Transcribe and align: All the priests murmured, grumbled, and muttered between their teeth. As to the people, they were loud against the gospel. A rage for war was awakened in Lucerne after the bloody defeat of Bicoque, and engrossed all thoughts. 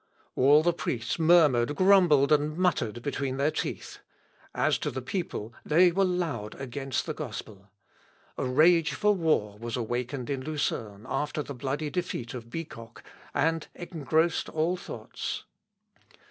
All 0.35 0.63
the 0.63 0.73
priests 0.73 1.19
murmured, 1.19 1.75
grumbled, 1.75 2.31
and 2.31 2.57
muttered 2.57 3.03
between 3.03 3.37
their 3.37 3.51
teeth. 3.51 3.99
As 4.55 4.79
to 4.79 4.89
the 4.89 4.99
people, 4.99 5.53
they 5.63 5.91
were 5.91 6.03
loud 6.03 6.55
against 6.59 7.05
the 7.05 7.13
gospel. 7.13 7.69
A 8.35 8.43
rage 8.45 8.93
for 8.93 9.13
war 9.13 9.59
was 9.59 9.77
awakened 9.77 10.31
in 10.31 10.41
Lucerne 10.41 11.05
after 11.07 11.43
the 11.43 11.53
bloody 11.53 11.91
defeat 11.91 12.33
of 12.33 12.49
Bicoque, 12.49 13.03
and 13.35 13.67
engrossed 13.75 14.49
all 14.49 14.75
thoughts. 14.75 15.43